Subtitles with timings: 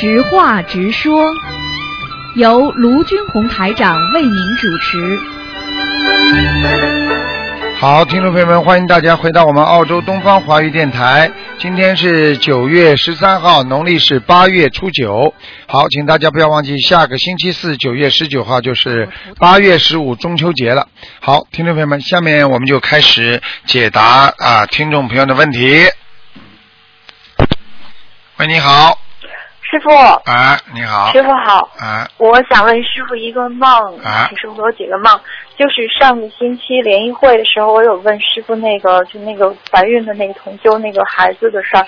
[0.00, 1.26] 直话直说，
[2.34, 5.20] 由卢军红台长为您主持。
[7.76, 11.30] 好，听众朋友们，欢迎大家回到我们澳洲东方华语电台。
[11.58, 15.34] 今天是九月十三号，农历是八月初九。
[15.66, 20.88] 好，请大家不要忘记，下个星期四九月十九号就是八月十五中秋节了。
[21.20, 25.84] 好，听众朋友们，下面我们就开始解答啊听众朋友的问题。
[28.38, 28.98] 喂，你好，
[29.70, 29.88] 师傅，
[30.24, 33.68] 哎，你好，师傅好，哎，我想问师傅一个梦，
[34.02, 35.20] 啊请师傅给我解个梦。
[35.56, 41.86] 就是上个星期联谊会的时候，我有问师傅那个就那个怀孕的那个同修那个孩子的事儿，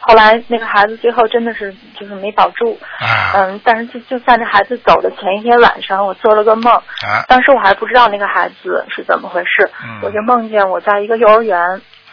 [0.00, 10.00] 后来那个孩子最后真的是就是没保住，啊嗯，但是就就在那孩子走的前一天晚上，我做了个梦，啊当时我还不知道那个孩子是怎么回事，嗯。
[10.02, 11.60] 我就梦见我在一个幼儿园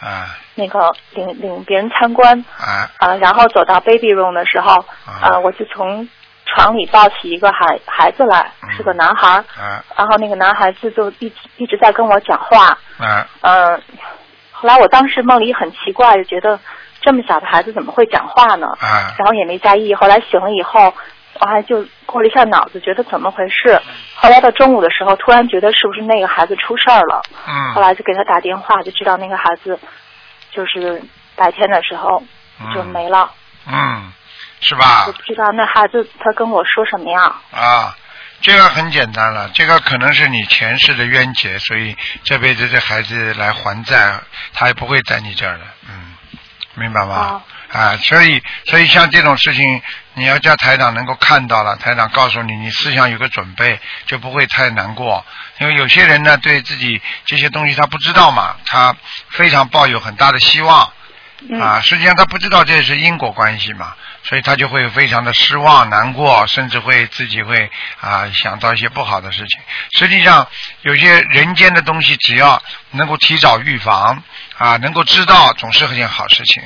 [0.00, 2.90] 啊那个领领别人参观，啊。
[2.98, 4.84] 啊，然后走到 baby room 的时候，
[5.22, 6.06] 啊，我就从
[6.44, 9.84] 床里抱起一个孩孩子来，是个男孩儿，啊。
[9.96, 13.26] 然后那个男孩子就一直一直在跟我讲话，啊。
[13.42, 13.80] 嗯、
[14.50, 16.58] 后来我当时梦里很奇怪，就觉得
[17.00, 18.66] 这么小的孩子怎么会讲话呢？
[18.80, 19.14] 啊。
[19.16, 20.92] 然后也没在意，后来醒了以后，
[21.40, 23.80] 我还就过了一下脑子，觉得怎么回事？
[24.16, 27.22] 后来到中午的时候，突然觉得是不是那个孩子出事儿了？
[27.46, 27.74] 嗯。
[27.74, 29.78] 后来就给他打电话，就知道那个孩子
[30.58, 31.00] 就是
[31.36, 32.20] 白天的时候
[32.74, 33.32] 就没了。
[33.64, 34.12] 嗯，
[34.60, 35.12] 是吧我？
[35.12, 37.32] 不知道那孩子他跟我说什么呀？
[37.52, 37.96] 啊，
[38.40, 44.18] 这个很简单了，这个可能是你前世的冤结，所以这辈子这孩子来还债，
[44.52, 46.16] 他也不会在你这儿的，嗯，
[46.74, 47.40] 明白吗？
[47.72, 49.82] 啊，所以所以像这种事情，
[50.18, 55.24] 你要叫台长能够看到了，台长告诉你，你思想有个准备，就不会太难过。
[55.60, 58.94] 因为有些人呢，对自己这些东西他不知道嘛，他
[59.30, 60.92] 非常抱有很大的希望，
[61.48, 67.70] 嗯啊，实际上他不知道这是因果关系嘛，所以他就会非常的失望、难过，甚至会自己会
[68.00, 69.60] 啊想到一些不好的事情。
[69.92, 70.46] 实际上，
[70.82, 74.22] 有些人间的东西，只要能够提早预防
[74.58, 76.62] 啊，能够知道，总是一件好事情。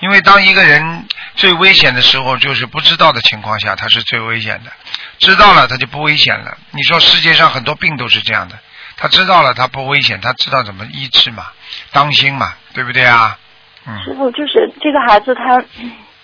[0.00, 1.06] 因为当一个人
[1.36, 4.70] 最危险的时候，就是不知道的情况下，他是最危险的；
[5.18, 6.58] 知道了，他就不危险了。
[6.72, 8.58] 你说世界上很多病都是这样的，
[8.96, 11.46] 他知道了，他不危险，他知道怎么医治嘛，
[11.92, 13.38] 当心嘛，对不对啊？
[13.86, 14.02] 嗯。
[14.02, 15.62] 师傅，就是这个孩子他，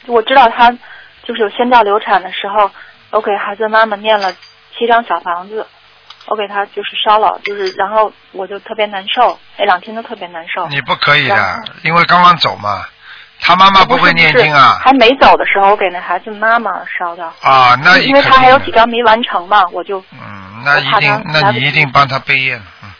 [0.06, 0.70] 我知道他
[1.24, 2.70] 就是有先兆流产的时候，
[3.10, 4.32] 我给孩子妈妈念了
[4.76, 5.66] 七张小房子，
[6.26, 10.68] 我给他就是烧了，就是然后我就特别难受，那两天都特别难受。
[10.68, 12.84] 你不可以的，因为刚刚走嘛，
[13.40, 17.24] 他妈妈不会念经啊还没走的时候，我给那孩子妈妈烧的。
[17.42, 22.90] 啊，那因为他还有几张没完成嘛，我就嗯，那一定那你一定帮他背业了，嗯，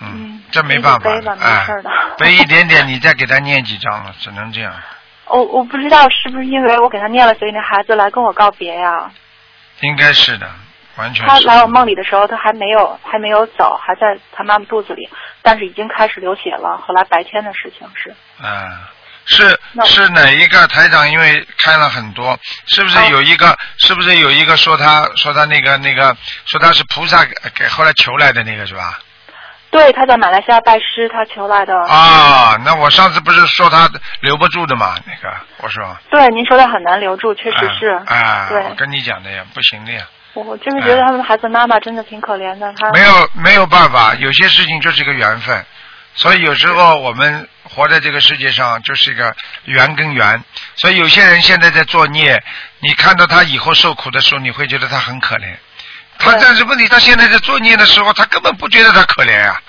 [0.00, 4.72] 嗯嗯，这没办法背吧，没哎事儿的，背一点点，你再给他念几张了，只能这样。
[5.26, 9.10] 我我不知道是不是因为我给他念了，所以那孩子来跟我告别呀。
[9.80, 10.46] 应该是的，
[10.96, 11.26] 完全。
[11.26, 15.08] 他来我梦里的时候，他还没有还没有走，还在他妈妈肚子里，
[15.42, 16.76] 但是已经开始流血了。
[16.86, 18.70] 后来白天的事情是，嗯，
[19.26, 21.10] 是是哪一个台长？
[21.10, 23.56] 因为开了很多，是不是哦有一个？
[23.78, 26.16] 是不是有一个说他说他那个那个
[26.46, 28.98] 说他是菩萨给给后来求来的那个是吧？
[29.70, 31.76] 对，他在马来西亚拜师，他求来的。
[31.88, 33.90] 啊，那我上次不是说他
[34.20, 34.94] 留不住的嘛？
[35.04, 35.96] 那个我说。
[36.10, 37.88] 对，您说的很难留住，确实是。
[38.06, 42.90] 啊，啊对我跟你讲的呀，不行的呀，我就是觉得他们孩子妈妈真的挺可怜的，他。
[42.92, 45.64] 没有没有办法，有些事情就是一个缘分，
[46.14, 49.34] 所以有时候我们活在这个世界上就是一个
[49.64, 50.42] 缘跟缘，
[50.76, 52.42] 所以有些人现在在作孽，
[52.80, 55.54] 你看到他以后受苦的时候，你会觉得他很可怜，
[56.18, 56.40] 他对。
[56.42, 59.60] 但是问题他现在在作孽的时候，他根本不觉得他可怜啊，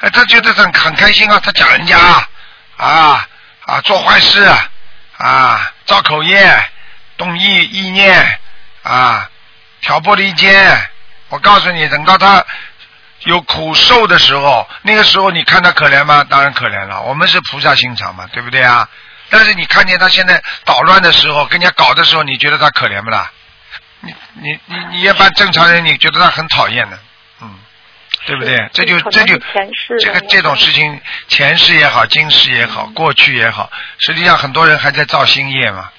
[0.00, 2.28] 哎，他觉得很很开心啊，他讲人家啊
[2.76, 3.28] 啊
[3.66, 4.70] 啊做坏事啊
[5.18, 6.50] 啊造口业，
[7.18, 8.26] 动意意念
[8.82, 9.28] 啊
[9.80, 10.88] 挑拨离间，
[11.28, 12.44] 我告诉你，等到他
[13.20, 16.24] 有苦受的时候，那个时候你看他可怜吗？
[16.28, 18.88] 当然可怜了，我们是菩萨心肠嘛，对不对啊？
[19.30, 23.30] 但是你看见他现在捣乱的时候，跟人家搞的时候，你觉得他可怜不啦？
[24.00, 26.98] 你你你你一般正常人，你觉得他很讨厌的，
[27.42, 27.58] 嗯，
[28.26, 28.70] 对不对？
[28.72, 29.38] 这就这就
[30.00, 35.90] 这个这种事情，前世也好，今世也好，过去也好，实际上很多人还在造新业嘛。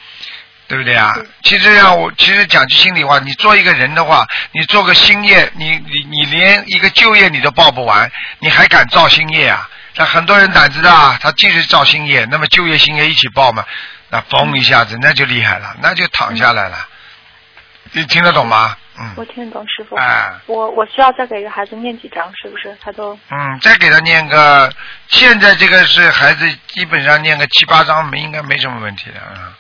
[0.70, 1.14] 对不对啊？
[1.44, 9.68] 其实让我其实讲句心里话，你做一个人的话，你做个新业，你你你连一个旧业你都报不完，你还敢造新业啊？
[9.96, 13.66] 那很多人胆子大，他继续造新业，那么旧业新业一起报嘛，
[14.10, 16.88] 那嘣一下子那就厉害了，那就躺下来了。
[17.92, 18.78] 你听得懂吗？
[19.00, 19.12] 嗯。
[19.18, 19.96] 我听得懂师傅。
[19.96, 20.32] 哎。
[20.46, 22.78] 我我需要再给个孩子念几张，是不是？
[22.84, 24.72] 他都嗯，再给他念个，
[25.08, 29.54] 现在这个是孩子基本上念个七八张没应该没什么问题的，嗯。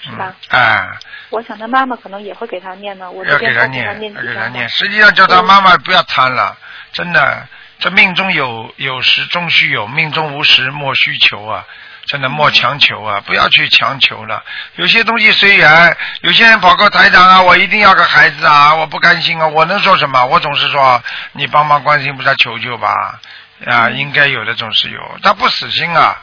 [0.00, 0.34] 是吧？
[0.48, 0.88] 哎，
[1.30, 4.68] 我想他妈妈可能也会给他念呢，我这要给他边会给他念，给他念。
[4.68, 6.56] 实际上叫他妈妈不要贪了，
[6.92, 7.46] 真的，
[7.78, 11.64] 这命中有有时终须有，命中无时莫须求啊。
[12.06, 14.42] 真的莫强求啊，不要去强求了。
[14.76, 20.24] 有些东西随缘，有些人跑过台长啊，我一定要个孩子啊，我不甘心啊，我能说什么？
[20.24, 21.02] 我总是说
[21.32, 23.20] 你帮忙观世音菩萨求求吧，
[23.66, 26.16] 啊，应该有的总是有，他不死心啊，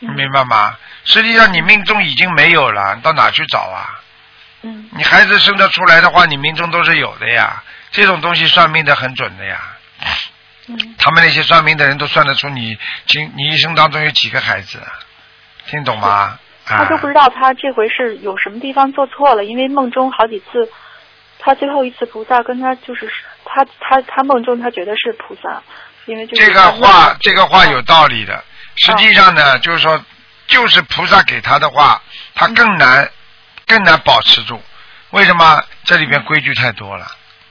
[0.00, 0.76] 你明白吗？
[1.04, 4.00] 实际上你命中已经没有了，你到哪去找啊？
[4.62, 7.62] 嗯你孩子生得出来的话，你命中都是有的呀。
[7.90, 9.58] 这种东西算命的很准的呀，
[10.66, 14.92] 嗯他们那些算命的人都算得出你今你一生当中有几个孩子，啊
[15.66, 16.08] 听懂吗？
[16.08, 20.70] 啊他都不知道他这回是有什么地方做错了，因为梦中好几次，
[21.38, 23.10] 他最后一次菩萨跟他就是
[23.44, 25.62] 他他他梦中他觉得是菩萨，
[26.04, 28.44] 因为就是这个话这个话有道理的。
[28.78, 30.02] 实际上呢，就是说，
[30.46, 32.00] 就是菩萨给他的话，
[32.34, 33.10] 他更难
[33.66, 34.62] 更难保持住。
[35.10, 35.62] 为什么？
[35.84, 37.06] 这里边规矩太多了。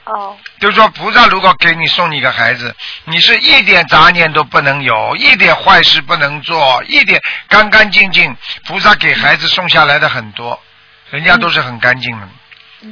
[0.06, 8.36] 哦就是说，菩萨如果给你送你个孩子，你是一点杂念都不能有，一点坏事不能做，一点干干净净。
[8.66, 10.60] 菩萨给孩子送下来的很多，
[11.10, 12.28] 人家都是很干净的，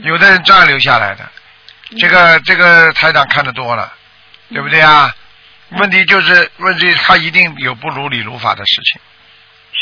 [0.03, 1.25] 有的人这样留下来的。
[1.99, 3.93] 这个这个台长看得多了，
[4.51, 5.13] 对不对啊？
[5.79, 9.01] 问题就是问题，他一定有不如理如法的事情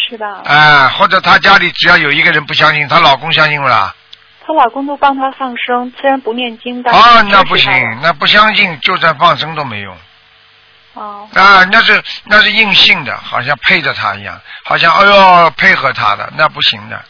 [0.09, 0.41] 是吧？
[0.45, 3.95] 啊，或者她家里只要有一个人不相信，她老公相信不啦？
[4.45, 9.95] 她老公都帮她放生，虽然不念经，但是啊，那不行那不相信，就算放生都没用。
[10.93, 17.03] 哦啊，那是那是硬性的，好像配着他一样，好像哎呦配合他的，那不行的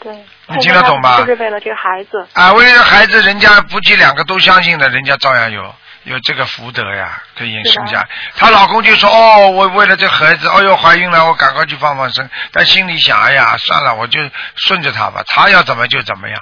[0.00, 0.12] 对，
[0.48, 2.52] 你听得懂吧就是为了这个孩子，啊！
[2.52, 5.74] 为了孩子，人家夫妻两个都相信的，人家照样有
[6.04, 8.06] 有这个福德呀，可以生下。
[8.36, 12.28] 她老公就说哦，我为了这孩子，哦哟怀孕了，我赶快去放放生。
[12.52, 14.20] 但心里想，哎呀，算了，我就
[14.56, 16.40] 顺着他吧，他要怎么就怎么样，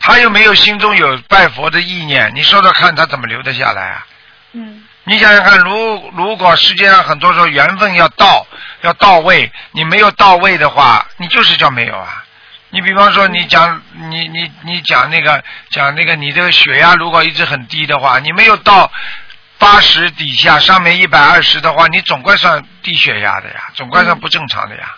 [0.00, 4.06] 他又没有心中有拜佛的意念，你说说看，他怎么留得下来啊？
[4.52, 8.46] 嗯你想想看，如如果世界上很多时候缘分要到
[8.82, 12.24] 要到位，你没有到位的话，你就是叫没有啊。
[12.72, 18.90] 你比方说，你讲你你你讲那个讲那个，你这个血压如果一直很低的话，你没有到
[19.58, 24.96] 八十底下，上面一百二十的话，你总归算低血压的呀，总归算不正常的呀，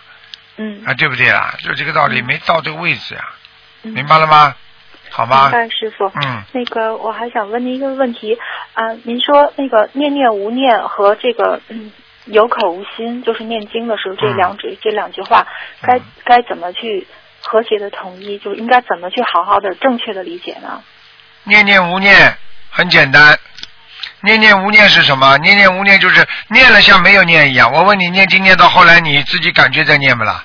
[0.55, 1.53] 嗯啊，对不对啦？
[1.59, 3.21] 就这个道理，没到这个位置呀，
[3.83, 4.55] 嗯，明白了吗？
[5.11, 5.51] 好吗明？
[5.51, 6.09] 白，师傅。
[6.15, 8.37] 嗯，那个，我还想问您一个问题
[8.73, 11.91] 啊，您说那个念念无念和这个嗯
[12.25, 15.45] 有口无心，就是念经的时候这嗯两句、这两句话，
[15.81, 17.05] 该该怎么去
[17.49, 18.37] 和谐的统一？
[18.39, 20.81] 就是应该怎么去好好的正确的理解呢？
[21.43, 22.37] 念念无念
[22.69, 23.37] 很简单，
[24.21, 25.37] 念念无念是什么？
[25.37, 27.71] 念念无念就是念了像没有念一样。
[27.71, 30.43] 我问你，念经念到后来，你自己感觉在念不啦？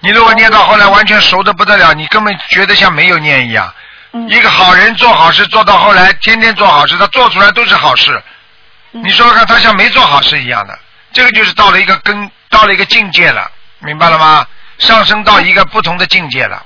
[0.00, 3.72] 你如果念到后来完全熟的不得了，你根本觉得像没有念一样。
[4.12, 8.22] 嗯一个好人做好事做到后来，天天做好事，他做出来都是好事。
[8.92, 10.78] 嗯你说说看，他像没做好事一样的，
[11.12, 13.50] 这个就是到了一个根，到了一个境界了，
[13.80, 14.46] 明白了吗？
[14.78, 16.64] 上升到一个不同的境界了。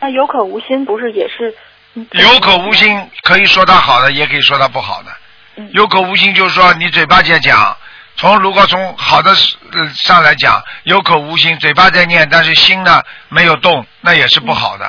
[0.00, 1.54] 那有口无心不是也是？
[1.94, 5.10] 嗯有口无心，可以说他好的，也可以说他不好的。
[5.56, 7.76] 嗯有口无心就是说你嘴巴在讲，
[8.16, 9.34] 从如果从好的
[9.72, 14.88] 呃上来讲，有口无心，嘴巴在念，但是心呢没有动，那也是不好的，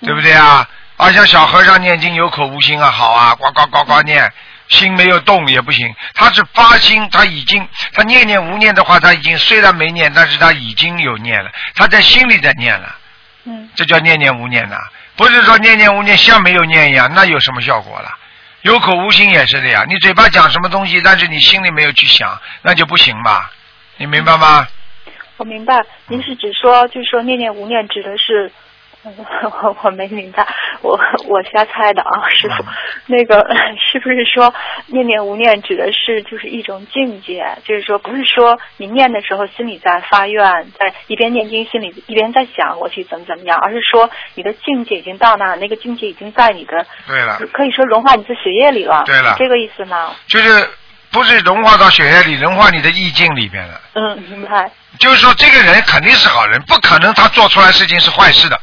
[0.00, 0.68] 嗯对不对啊？
[0.96, 4.32] 啊，像小和尚念经有口无心啊，好啊，呱呱呱呱念，
[4.70, 5.94] 心没有动也不行。
[6.14, 12.96] 他是发心，他已经他念念无念的话，他已经虽然没念，但是他已经有念了，他在心里在念了。
[13.44, 14.76] 嗯这叫念念无念呐、
[15.16, 18.16] 不是说念念无念像没有念一样，那有什么效果了？
[18.62, 23.50] 有口无心也是的呀，你嘴巴讲什么东西，但是你心里没有去想，那就不行吧？
[23.96, 24.68] 你明白吗？
[25.38, 25.74] 我明白，
[26.08, 28.52] 您是指说，就是说念念无念指的是，嗯
[29.62, 30.46] 我我没明白，
[30.82, 32.64] 我我瞎猜的啊，师傅，
[33.06, 33.46] 那个
[33.80, 34.52] 是不是说
[34.86, 37.46] 念念无念指的是就是一种境界？
[37.64, 40.42] 就是说不是说你念的时候心里在发愿，
[40.78, 50.14] 在一边念经心里一边在想我去怎么怎么样，而是说你的境界已经到那儿，那个境界已经在你的对了，可以说融化你的血液里了，对了这个意思吗？
[50.26, 50.68] 就是
[51.10, 53.80] 不是融化到血液里，融化你的意境里边了。
[53.94, 58.59] 嗯，明白，就是说，这个人肯定是好人，不可能他做出来事情是坏事的，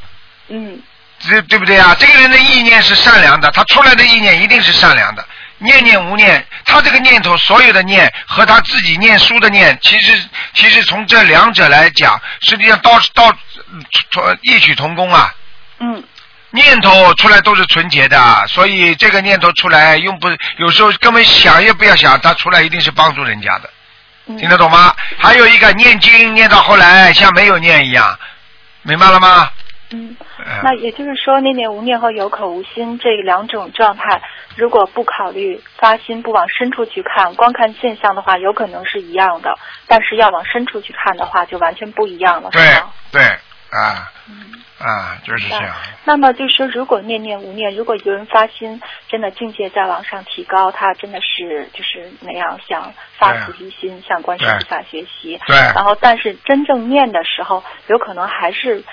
[0.49, 0.81] 嗯
[1.19, 1.95] 这对不对啊？
[1.99, 5.25] 这个人的意念是善良的，他出来的意念一定是善良的。
[5.59, 10.23] 念念无念，他这个念头所有的念和他自己念书的念，其实
[10.53, 13.25] 其实从这两者来讲，实际上到到
[14.21, 15.33] 呃异曲同工啊。
[15.79, 16.03] 嗯
[16.51, 23.69] 念头出来都是纯洁的，所以这个念头出来用不，有时候根本想也不要想，他出来一定是帮助人家的，
[24.27, 24.95] 嗯，听得懂吗？
[25.17, 28.17] 还有一个念经念到后来像没有念一样，
[28.83, 29.49] 明白了吗？
[29.91, 34.21] 嗯，嗯那也就是说，念念无念和有口无心这两种状态，
[34.55, 39.51] 如果不考虑发心，不往深处去看，光看现象的话，有可能是一样的；
[39.87, 42.61] 但是要往深处去看的话，就完全不一样了，对？
[43.11, 43.21] 对
[43.71, 44.53] 啊嗯。
[44.79, 45.73] 啊，就是这样。
[46.05, 48.79] 那么就是说，如果念念无念，如果有人发心，
[49.09, 55.39] 真的境界在往上提高，他真的是就是那样想发对菩提心，向观世音菩萨学习。
[55.47, 58.83] 对然后，但是真正念的时候，有可能还是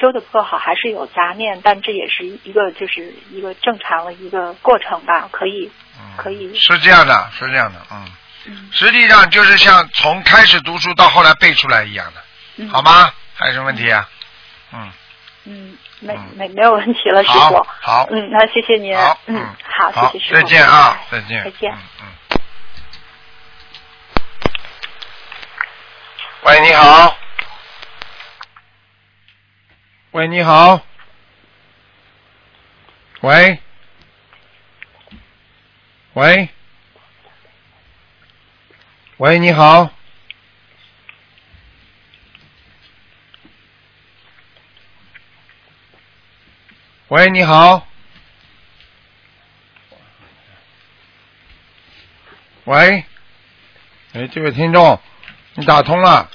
[0.00, 6.54] 修的不够好，还是有杂念，但这也是一个就是一个正常的一个过程吧，可以嗯可以。
[6.58, 8.04] 是这样的，是这样的，嗯，
[8.46, 12.22] 嗯实际上就是像从开始读书到后来背出来一样的，
[12.56, 13.12] 嗯好吗？
[13.34, 14.08] 还有什么问题啊？
[14.72, 14.92] 嗯，
[15.44, 17.66] 嗯，没嗯没没有问题了，师傅。
[17.80, 18.96] 好嗯，那谢谢您。
[18.96, 20.40] 好，嗯，好，好，谢谢师傅。
[20.40, 21.72] 再见啊，再见，再见。
[21.72, 22.06] 嗯嗯。
[26.44, 27.17] 喂，你好。
[30.18, 30.84] 喂，你好。
[33.20, 33.60] 喂。
[36.14, 36.48] 喂。
[39.18, 39.88] 喂，你好。
[47.06, 47.86] 喂，你好。
[52.64, 53.04] 喂，
[54.14, 55.00] 哎，这位听众，
[55.54, 56.28] 你打通了。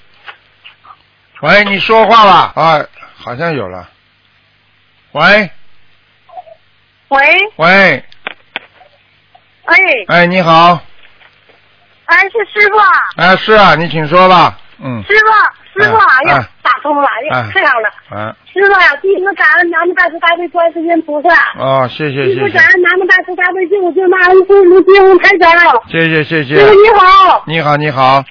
[1.41, 2.33] 喂，你说话了。
[2.55, 2.87] 啊，
[3.23, 3.89] 好像有了。
[5.13, 5.49] 喂？
[7.09, 7.19] 喂，
[7.57, 8.03] 喂，
[9.65, 9.75] 哎，
[10.07, 10.81] 哎，你好，
[12.05, 14.57] 哎，是师傅啊，哎，是啊，你请说吧。
[14.79, 22.57] 嗯，师傅，师傅，哎哎呀哎，打通了，哎哎呀，太好了，啊，师傅呀，弟子感恩南无大慈大悲观世音菩萨，哦，谢谢弟子谢谢。
[22.57, 25.51] 感恩南无大慈大悲救苦救难恩师卢金红台长，
[25.87, 28.23] 谢谢谢谢师傅，你好，你好你好，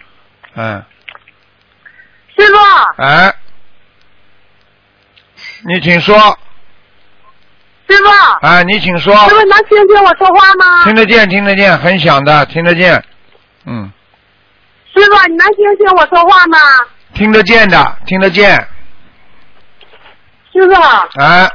[0.56, 0.84] 嗯，
[2.36, 2.56] 师傅，
[3.00, 3.32] 哎，
[5.64, 6.16] 你请说，
[7.88, 10.84] 师傅，哎，你请说，师傅能听见我说话吗？
[10.84, 13.02] 听得见听得见，很响的，听得见，
[13.66, 13.90] 嗯，
[14.92, 16.58] 师傅，你能听见我说话吗？
[17.14, 18.56] 听得见的，听得见，
[20.52, 20.74] 师傅，
[21.20, 21.48] 哎，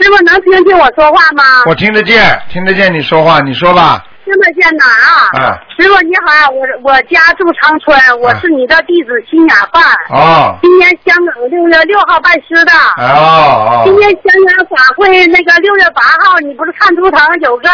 [0.00, 1.42] 师傅能听见我说话吗？
[1.66, 5.28] 我听得见，听得见你说话，你说吧，听得见哪啊？
[5.38, 9.82] 啊，师傅你好，我我家住长春，我是你的弟子新雅范。
[10.08, 12.72] 哦，今年香港六月六号拜师的。
[12.96, 14.22] 哦哦，今年香
[14.56, 17.68] 港法会那个六月八号，你不是看图腾有个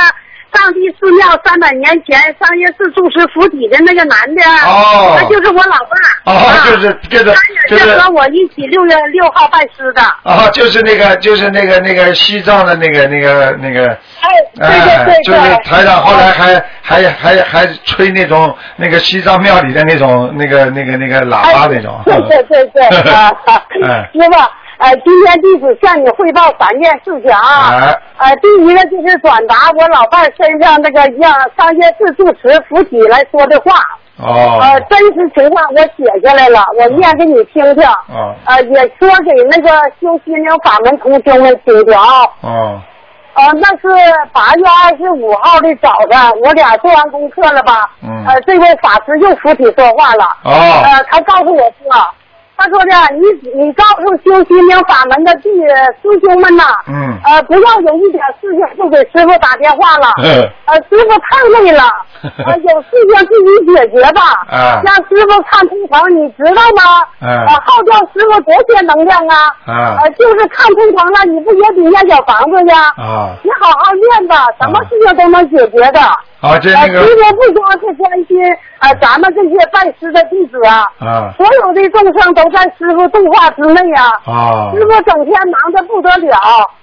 [0.52, 6.08] 上帝寺庙三百年前上夜寺住持府邸的那个男的，哦那就是我老伴儿。
[6.24, 10.02] 哦啊就是就是他也就是是和我一起六月六号拜师的。
[10.24, 13.86] 哦，就是那个，就是那个那个西藏的那个那个那个，
[14.20, 15.40] 哎，对哎，对对就是。
[15.64, 22.00] 台长后来还还还还吹那种那个西藏庙里的那种那个那个那个喇叭那种。
[22.06, 23.30] 哎对对对对， 啊，
[23.84, 24.38] 哎师傅，
[24.80, 27.68] 呃，今天弟子向你汇报三件事情啊。
[27.68, 33.72] 哎呃，第一个就是转达我老伴儿身上那个让上夜寺住持附体来说的话，
[34.16, 37.86] 哦呃，真实情况我写下来了，我念给你听听。
[38.08, 39.68] 哦呃，也说给那个
[40.00, 42.24] 修心灵法门同修们听听啊。
[42.40, 42.80] 哦
[43.34, 43.86] 呃，那是
[44.32, 47.90] 八月二十五号的早上，我俩做完功课了吧？
[48.02, 50.24] 嗯呃，这位法师又附体说话了。
[50.44, 52.06] 哦呃，他告诉我说，
[52.60, 53.24] 他说的，你
[53.64, 55.48] 你告诉修心灵法门的弟
[56.02, 60.12] 师兄们呐，嗯呃，不要有一点事情就给师傅打电话了。
[60.22, 61.82] 嗯 呃，师傅太累了，
[62.44, 63.32] 呃，有事情自
[63.64, 64.20] 己解决吧。
[64.50, 67.00] 啊让师傅看图腾，你知道吗？
[67.22, 69.48] 嗯呃，耗掉师傅多些能量啊。
[69.64, 72.92] 啊呃，就是看图腾了，你不也得念小房子呀？
[73.00, 76.00] 啊你好好练吧，什么事情都能解决的。
[76.40, 78.69] 啊，这呃，那个师傅不光是关心呃
[79.00, 84.10] 咱们这些拜师的弟子啊，啊所有的众生都在师傅度化之内啊。
[84.26, 86.36] 啊师傅整天忙得不得了，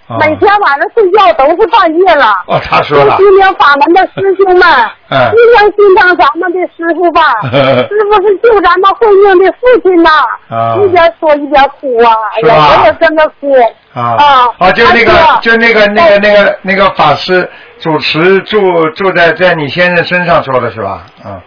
[0.07, 2.25] 啊每天晚上睡觉都是半夜了。
[2.47, 4.67] 哦，他说了修，心灵法门的师兄们，
[5.09, 7.21] 嗯心疼心疼咱们的师傅吧。
[7.51, 10.09] 师傅是救咱们慧命的父亲呐，
[10.49, 13.51] 啊一边说一边哭啊，哎呀，我也跟着哭。
[13.93, 15.11] 啊啊啊，就那个
[15.41, 17.49] 就那个那个那个那个法师
[17.79, 18.59] 主持住
[18.91, 21.01] 住在在你先生身上说的是吧？
[21.25, 21.39] 嗯。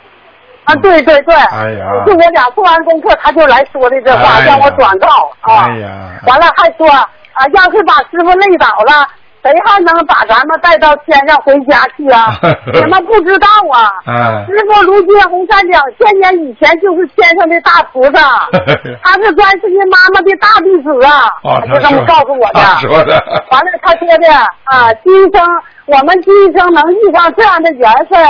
[0.70, 5.08] 啊，对对对，哎呀就我俩做完功课，他就来说的这话，哎让我转告
[5.40, 5.66] 啊。
[5.66, 5.88] 哎呀
[6.26, 9.06] 完了还说啊，要是把师傅累倒了，
[9.42, 12.34] 谁还能把咱们带到天上回家去啊？
[12.74, 13.88] 你们不知道啊。
[14.06, 18.46] 哎师傅卢金红在两千年以前就是天上的大菩萨，
[19.02, 22.60] 他是观世音妈妈的大弟子啊，就这么告诉我的。
[22.60, 23.12] 他说的。
[23.50, 24.32] 完了，他说的
[24.64, 25.42] 啊，今生
[25.86, 28.20] 我们今生能遇上这样的缘分，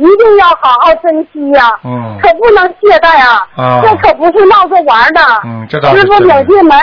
[0.00, 2.18] 一定要好好珍惜呀、嗯。
[2.22, 3.80] 可不能懈怠啊，啊。
[3.82, 5.20] 这可不是闹着玩的。
[5.44, 6.78] 嗯这倒是师傅领进门，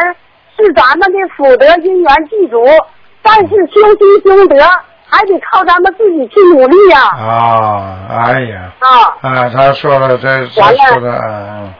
[0.56, 2.64] 是咱们的福德因缘具足，
[3.22, 4.56] 但是修心修德
[5.10, 9.18] 还得靠咱们自己去努力呀、啊，哎呀，啊。
[9.22, 10.80] 啊，他说了，这这完了。
[10.88, 11.74] 说的，嗯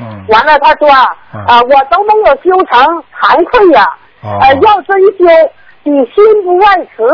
[0.00, 0.24] 嗯。
[0.28, 1.44] 完了，他说啊、嗯。
[1.46, 2.82] 我都没有修成，
[3.20, 3.86] 惭愧呀、
[4.22, 4.38] 哦。
[4.40, 5.50] 呃，要真修，
[5.84, 7.04] 你心不外慈，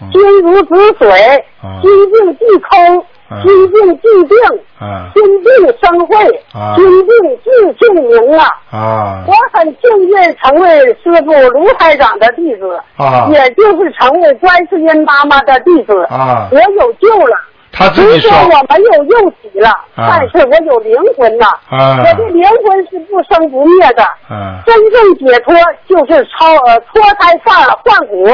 [0.00, 0.10] 嗯。
[0.12, 1.80] 心如止水，嗯。
[1.82, 3.04] 心静即空，嗯
[3.42, 4.36] 心静即定，
[4.80, 6.16] 嗯心定生慧，
[6.54, 6.74] 啊。
[6.76, 8.46] 心定自证明啊！
[8.70, 9.24] 啊。
[9.26, 13.28] 我很幸运成为师傅卢台长的弟子，啊。
[13.30, 16.48] 也就是成为观世音妈妈的弟子，啊。
[16.50, 17.36] 我有救了。
[17.70, 18.30] 他自己说。
[18.32, 20.08] 我没有肉体了，啊。
[20.08, 21.98] 但是我有灵魂呐、啊。
[21.98, 24.02] 我的灵魂是不生不灭的。
[24.30, 25.54] 嗯真正解脱
[25.86, 28.26] 就是超呃脱胎换换骨，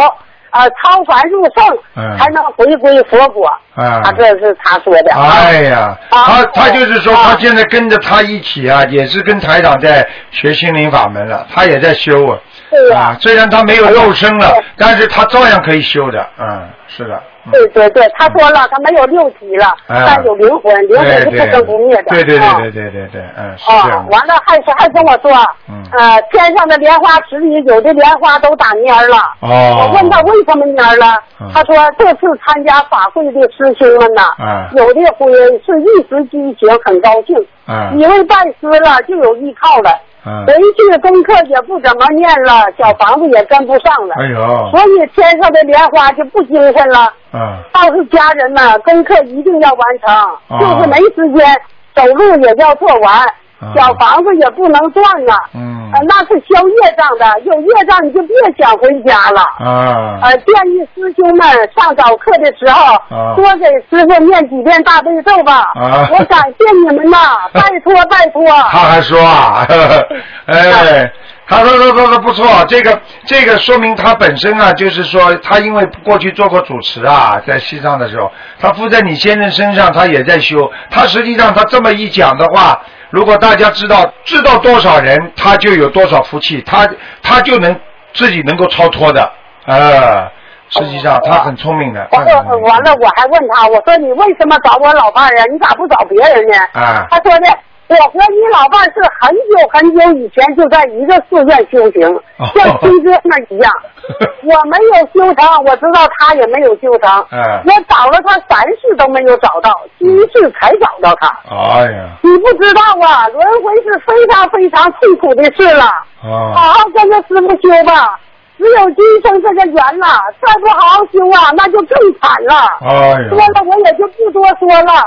[0.54, 3.46] 呃超凡入圣，嗯才能回归佛国。
[3.74, 5.12] 啊他这是他说的。
[5.12, 12.38] 哎呀，啊他他就是说，啊他现在跟着他一起啊，也是跟台长在学心灵法门了，他也在修啊。
[12.70, 16.24] 对啊，虽然他没有肉身了，但是他照样可以修的。
[16.38, 17.20] 嗯，是的。
[17.46, 17.52] 嗯。
[17.52, 22.04] 对对对，他说了，他没有六级了，啊但有灵魂，灵魂是不对生不灭的。
[22.10, 24.12] 对对啊对对对对对，嗯，是这啊样，的。
[24.16, 25.30] 完了还是还跟我说，
[25.68, 25.82] 嗯。
[25.92, 29.16] 呃，天上的莲花池里有的莲花都打蔫了。
[29.40, 29.48] 哦。
[29.80, 31.50] 我问他为什么蔫了，嗯。
[31.52, 37.36] 他说这次参加法会的师兄们呐，嗯有的回是一时激情，很高兴，
[37.68, 37.98] 嗯。
[37.98, 39.90] 以为拜师了就有依靠了，
[40.26, 40.44] 嗯。
[40.46, 47.12] 回，去功课也不怎么念了，小房子也跟不上了，哎呦，所以天上的莲花就不精神了。
[47.32, 47.56] 嗯。
[47.72, 50.14] 倒是家人们功课一定要完成，
[50.48, 50.58] 哦。
[50.60, 51.60] 就是没时间，
[51.94, 53.30] 走路也要做完，哦
[53.76, 55.34] 小房子也不能断了。
[55.54, 59.42] 嗯呃，那是消业障的，有业障你就别想回家了。
[59.64, 65.60] 啊呃，建议师兄们上早课的时候，啊多给师傅念几遍大悲咒吧。
[65.76, 67.18] 啊我感谢你们呐，
[67.52, 68.42] 拜托拜托。
[68.70, 70.06] 他还说啊，呵 呵
[70.46, 71.12] 哎，
[71.46, 80.68] 他说说说说不错，这个这个说明他本身啊，就是说他因为过去做过主持啊，在西藏的时候，他附在你先生身上，他也在修。
[80.90, 82.80] 他实际上他这么一讲的话，
[83.14, 86.88] 如果大家知道知道多少人，他就有多少福气，他
[87.22, 87.72] 他就能
[88.12, 89.32] 自己能够超脱的，
[89.66, 90.28] 呃，
[90.68, 92.04] 实际上他很聪明的。
[92.10, 95.44] 完了完了，我还问他，我说你为什么找我老伴儿啊？
[95.52, 96.58] 你咋不找别人呢？
[96.72, 97.46] 啊他说的，
[97.86, 103.70] 我和你老伴是很久很久以前就在一个寺院修行哦，像亲 哥们一样。
[104.44, 107.26] 我没有修成，我知道他也没有修成。
[107.30, 111.28] 嗯我找了他三世都没有找到，第一次才找到他。
[111.50, 115.84] 哎呀，你不知道啊，轮回是非常非常痛苦的事了。
[116.20, 118.18] 好哦，好跟着师傅修吧，
[118.58, 120.06] 只有今生这个缘了，
[120.40, 122.54] 再不好好修啊，那就更惨了。
[122.82, 125.02] 哎说，了我也就不多说了。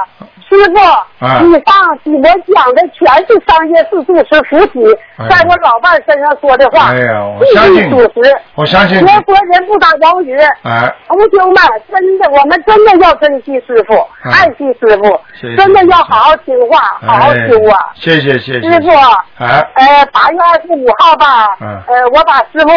[0.50, 0.80] 师傅，
[1.26, 2.22] 啊以上我
[2.54, 4.80] 讲的全是商业四住持福喜，
[5.18, 8.36] 哎在我老伴身上说的话，哎呀我句相信句属实。
[8.56, 10.38] 我相信你学佛人不打诳语。
[10.64, 11.56] 哎，同学们，
[11.92, 13.94] 真的，我们真的要珍惜师傅，
[14.26, 15.20] 嗯爱惜师傅
[15.58, 17.78] 真的要好好听话，好好修啊。
[17.80, 18.62] 哎谢谢谢谢。
[18.62, 18.90] 师傅，
[19.44, 22.70] 哎，呃，八月二十五号吧，嗯呃，我把师傅，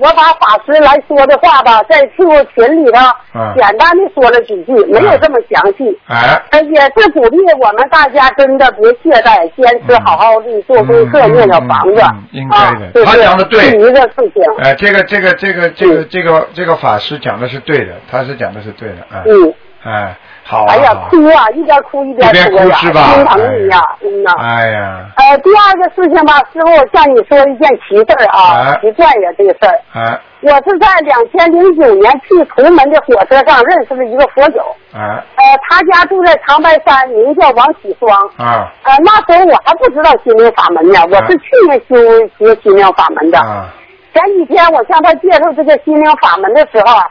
[0.00, 3.00] 我把法师来说的话吧，在 Q 群里头
[3.34, 5.98] 嗯简单的说了几句，没有这么详细。
[6.08, 12.00] 哎，呃，也是鼓励我们大家真的别懈怠，坚持好好的做功课，嗯念小房子
[12.30, 14.42] 应该的啊，他讲的对第一个事情。
[14.62, 19.52] 哎，这个这个这个这个这个这个法师讲的是对的，他是讲的是对的，啊，嗯，
[19.88, 23.02] 哎，好啊，哎呀，哭啊，一边哭一边哭是吧？
[23.14, 24.32] 心疼你呀，嗯呐。
[24.38, 29.80] 哎呀，呃，第二个事情吧，师傅，我向你说一件奇事儿啊哎，奇怪呀，这个事儿。
[29.94, 30.20] 哎。
[30.40, 34.62] 我是在两千零九年去图门的火车上认识了一个佛友，
[34.94, 35.00] 哎。
[35.00, 38.10] 呃，他家住在长白山，名叫王启双。
[38.36, 38.70] 啊。
[38.84, 41.96] 呃，那时候我还不知道心灵法门呢，我是去年修
[42.38, 43.38] 学心灵法门的。
[43.40, 43.66] 啊。
[44.14, 47.04] 前几天我向他介绍这个心灵法门的时候啊，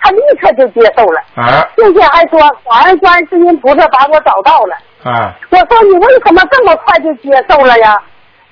[0.00, 4.76] 他立刻就接受了，啊并且还说感恩观世音菩萨把我找到了。
[5.04, 8.00] 啊我说你为什么这么快就接受了呀？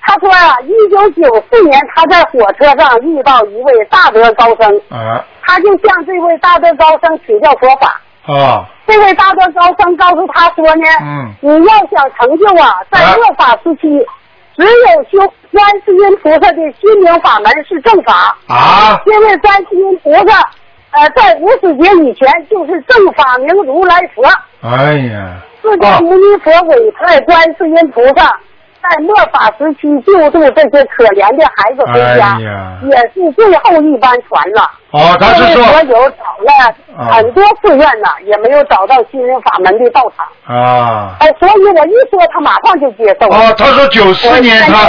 [0.01, 8.01] 他说啊、1一九九四年他在火车上遇到一位大德高僧，啊他就向这位大德高僧请教佛法。
[8.25, 14.07] 啊这位大德高僧告诉他说呢，嗯你要想成就啊，在啊末法时期，
[14.55, 20.49] 只有修观世音菩萨的心灵法门是正法，啊因为观世音菩萨，
[20.91, 24.23] 呃，在无始劫以前就是正法明如来佛。
[24.61, 28.39] 哎呀，释迦牟尼佛委派观世音菩萨
[28.81, 34.71] 在末法时期救助这些可怜的孩子回家，哎也是最后一班船了。
[34.91, 40.25] 哦，他是说因为所有找了很多寺院呢，也没有找到心灵法门的道场。
[40.55, 41.15] 啊。
[41.19, 43.37] 哎，所以我一说，他马上就接受了。
[43.37, 44.85] 哦，他说九四年他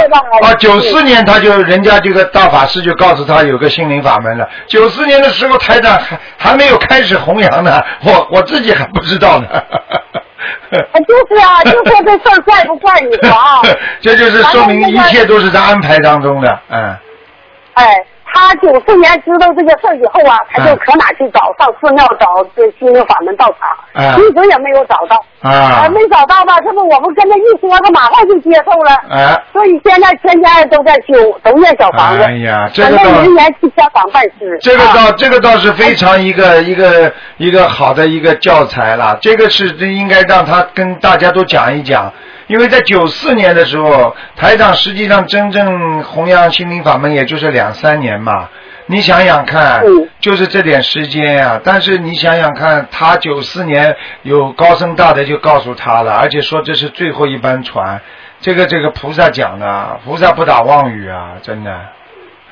[0.47, 4.49] 啊，九四年他就人家这个大法师就告诉他有个心灵法门了。
[4.67, 9.47] 九四年的时候台长还还没有开始弘扬呢，我我自己还不知道呢。
[10.71, 13.61] 哎就是啊，就说这事儿怪不怪你说啊？
[14.01, 16.95] 这就是说明一切都是在安排当中的，嗯。
[17.73, 17.95] 哎，
[18.33, 25.15] 他九四年知道这个事儿以后啊，他就可哪去找，上寺庙找这心灵法门道场，嗯一直也没有找到。
[25.41, 26.59] 啊呃没找到吧？
[26.61, 28.95] 这不我们跟他一说，他马上就接受了。
[29.09, 32.23] 哎所以现在全家人都在修，都念小房子。
[32.23, 34.57] 哎呀这反个倒正明年去香港拜师。
[34.61, 42.11] 这个啊倒这个倒是非常一个一个一个好的一个教材了，这个是应该让他跟大家都讲一讲，
[42.51, 48.49] 因为在九四年的时候，台长实际上真正弘扬心灵法门也就是两三年嘛。
[48.87, 58.01] 你想想看嗯，就是这点时间呀、但是你想想看，他九四年有高僧大德就告诉他了，而且说这是最后一班船，
[58.41, 61.71] 这个这个菩萨讲的，菩萨不打妄语啊，真的，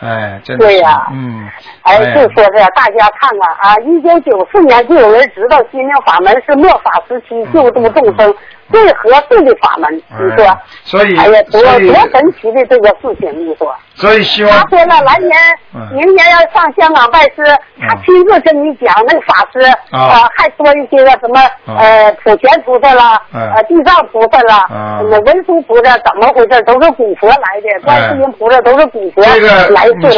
[0.02, 1.48] 哎，真的，对呀嗯，
[1.84, 8.34] 哎，就说这大家看看啊，一九九四年就有人知道心灵法门是末法时期救度众生
[8.72, 10.58] 最合适的法门，你说哎？
[10.84, 13.76] 所以哎呀，多多神奇的这个事情，你说？
[14.00, 15.32] 所以希望他说了，来年、
[15.76, 15.88] 嗯。
[15.94, 17.44] 明年要上香港拜师，
[17.82, 19.60] 他亲自跟你讲那个法师，
[19.92, 20.00] 啊。
[20.10, 21.78] 呃，还说一些个什么、啊。
[21.78, 23.42] 呃普贤菩萨啦，嗯。
[23.54, 25.00] 呃地藏菩萨啦，啊。
[25.00, 26.62] 什么文殊菩萨怎么回事？
[26.64, 29.22] 都是古佛来的，观世音菩萨都是古佛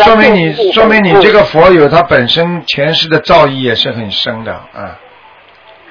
[0.04, 4.90] 说明你说明你嗯这个佛有它本身前世的造诣也是很深的，嗯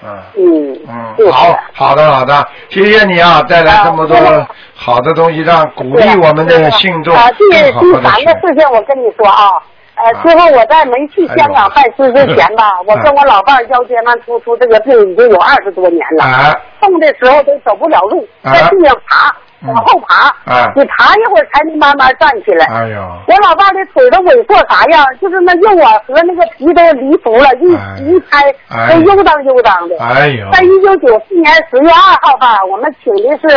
[0.05, 0.19] 嗯。
[0.37, 0.81] 嗯。
[1.19, 9.61] 嗯，好好的好的，谢谢你啊，带来这么多啊好的东西，让鼓励我们的信众啊，第第三个事情我跟你说啊，
[9.97, 16.25] 呃，之后我在没去香港拜师之前吧， 我跟我老伴儿腰间盘突出这个病已经有二十多年了。
[16.25, 16.55] 啊。
[16.81, 18.53] 动的时候都走不了路，啊。
[18.55, 19.35] 在地上爬，嗯
[19.67, 22.67] 往后爬，啊你爬一会儿才能慢慢站起来。
[22.67, 27.97] 哎呦，我老伴儿的腿都萎缩啥样，就是那肉啊和那个皮都离熟了，一哎。
[28.01, 28.39] 一拍
[28.71, 28.95] 哎。
[28.95, 29.97] 都悠当悠当的。
[30.01, 33.55] 哎呦，在一九九四年十月二号吧，我们请的是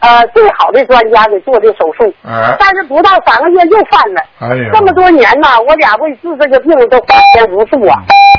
[0.00, 2.54] 呃最好的专家给做的手术，哎。
[2.60, 4.20] 但是不到三个月又犯了。
[4.40, 7.96] 哎呦，这么多年呐，我俩为治这个病都花钱无数啊。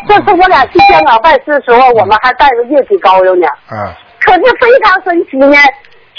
[0.07, 3.47] 这次我俩去香港拜师的时候，我们还带着液体膏药呢。
[3.69, 5.55] 啊可是非常神奇呢，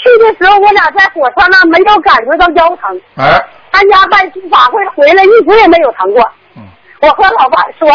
[0.01, 6.23] 去的时候我俩在火车上没有感觉到腰疼，哎参加拜师法会回来一直也没有疼过。
[6.57, 6.63] 嗯
[7.01, 7.87] 我和老伴说，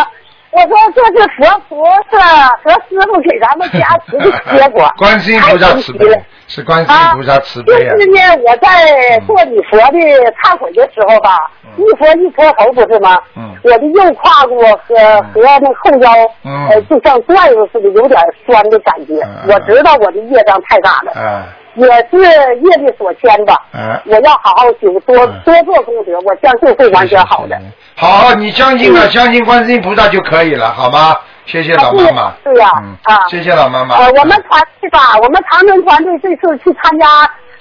[0.50, 6.06] 我说这是佛菩萨和师傅给咱们加持的结果观世音菩萨慈悲，
[6.48, 9.98] 是观世音菩萨慈悲啊就，是呢，我在做礼佛的
[10.42, 13.18] 忏悔的时候吧，嗯一佛一磕头不是吗？
[13.36, 16.10] 嗯我的右胯骨和和那后腰，
[16.44, 19.14] 嗯呃，就像拽子似的，有点酸的感觉。
[19.24, 21.42] 嗯嗯我知道我的业障太大了，哎
[21.76, 22.18] 也是
[22.60, 23.60] 业力所牵吧。
[23.72, 24.00] 嗯。
[24.06, 27.56] 我要好好修，多嗯多做功德，我相信会完全好的。
[27.96, 31.16] 好，你相信了，嗯相信观世音菩萨就可以了，好吗？
[31.46, 32.22] 谢谢老妈妈。
[32.22, 33.96] 啊对呀嗯啊谢谢老妈妈。
[33.96, 37.06] 呃，我们团队吧，我们长春团队这次去参加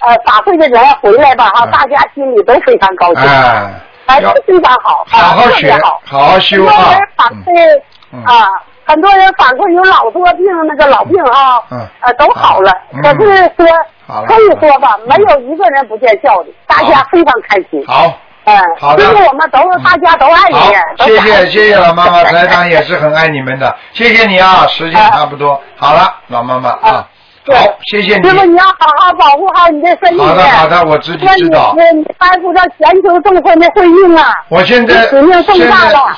[0.00, 3.70] 呃法会的人回来吧，哈，嗯大家心里都非常高兴，哎，
[4.06, 8.48] 哎，要非常好，好好学好，好好修很多啊人反嗯馈嗯啊，
[8.86, 13.02] 很多人反馈有老多病，那个老病啊，嗯呃，都好了嗯。
[13.02, 13.66] 可是说
[14.06, 17.82] 可以说吧，没有一个人不见效的，大家非常开心。
[17.86, 18.12] 好，
[18.44, 27.08] 嗯，好的因为我们都是大家都爱你，，都谢谢谢谢老妈妈， 台长也是很爱你们的，谢谢你啊，时间差不多，好了，老妈妈啊，
[27.46, 27.54] 好，
[27.90, 30.20] 谢谢你师，傅，你要好好保护好你的身体。
[30.20, 31.72] 好的好的，我自己知道。
[31.74, 34.32] 说你你担负着全球众生的慧命啊！
[34.50, 35.42] 我现在现在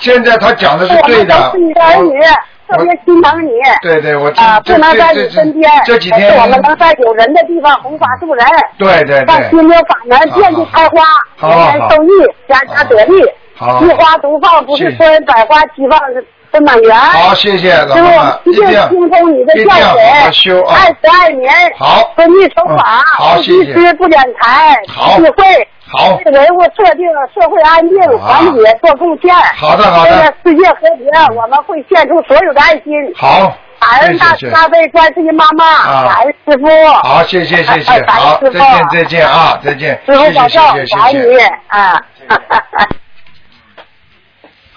[0.01, 3.51] 现在他讲的是对的，我们都是你的儿女，我特别心疼你。
[3.83, 8.47] 对对，我这啊，这不能在你身边，这几可是我们，能在有人的地方弘法助人，
[8.79, 11.05] 对对让对，心灵法门遍地开花，
[11.49, 12.09] 人人受益，
[12.49, 13.25] 家家得利。
[13.59, 14.97] 好一花独放，不是谢谢。
[14.97, 16.95] 说百花齐放，是分满园。
[16.95, 20.77] 好，谢谢老师妈一定要精通你的教一定要好好诲，修啊。
[20.77, 21.49] 爱慈爱民，
[21.79, 22.13] 好。
[22.17, 23.65] 遵纪守法嗯，好不谢谢。
[23.65, 25.17] 积吃不敛财，好。
[25.19, 26.17] 智慧，好。
[26.17, 28.41] 为维护社定社会安定啊。
[28.41, 29.35] 团结做贡献。
[29.57, 30.11] 好的好的。
[30.11, 32.93] 为了世界和平，我们会献出所有的爱心。
[33.17, 36.05] 好，感恩大大悲观世音妈妈，啊。
[36.05, 36.67] 感恩师傅。
[37.03, 38.59] 好，谢谢谢谢哎， 感恩好，师傅。
[38.59, 41.19] 再见再见啊，再见，师傅谢谢谢保重，谢感恩你。
[41.23, 41.47] 谢谢。
[41.69, 42.03] 啊。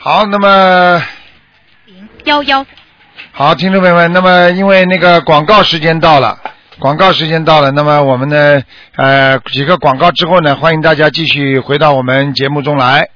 [0.02, 1.04] 好，那么
[1.86, 2.66] 零幺幺。
[3.34, 6.38] 好，听众朋友们，那么因为那个广告时间到了，
[6.80, 8.62] 广告时间到了，那么我们呢，
[8.96, 13.10] 呃，几个广告之后呢，欢迎大家继续回到我们节目中来。